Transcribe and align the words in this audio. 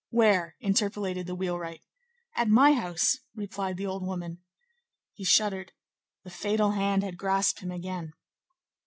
"Where?" 0.09 0.55
interpolated 0.61 1.27
the 1.27 1.35
wheelwright. 1.35 1.83
"At 2.35 2.47
my 2.47 2.73
house," 2.73 3.17
replied 3.35 3.77
the 3.77 3.85
old 3.85 4.03
woman. 4.03 4.39
He 5.13 5.23
shuddered. 5.23 5.73
The 6.23 6.31
fatal 6.31 6.71
hand 6.71 7.03
had 7.03 7.19
grasped 7.19 7.59
him 7.59 7.69
again. 7.69 8.13